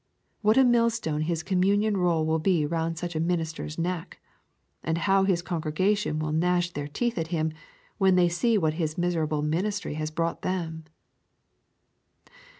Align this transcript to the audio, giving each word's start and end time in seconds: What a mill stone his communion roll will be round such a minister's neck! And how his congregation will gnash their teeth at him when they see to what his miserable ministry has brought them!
What 0.41 0.57
a 0.57 0.63
mill 0.63 0.89
stone 0.89 1.21
his 1.21 1.43
communion 1.43 1.95
roll 1.95 2.25
will 2.25 2.39
be 2.39 2.65
round 2.65 2.97
such 2.97 3.15
a 3.15 3.19
minister's 3.19 3.77
neck! 3.77 4.19
And 4.83 4.97
how 4.97 5.25
his 5.25 5.43
congregation 5.43 6.17
will 6.17 6.31
gnash 6.31 6.71
their 6.71 6.87
teeth 6.87 7.19
at 7.19 7.27
him 7.27 7.51
when 7.99 8.15
they 8.15 8.27
see 8.27 8.53
to 8.55 8.61
what 8.61 8.73
his 8.81 8.97
miserable 8.97 9.43
ministry 9.43 9.93
has 9.93 10.09
brought 10.09 10.41
them! 10.41 10.85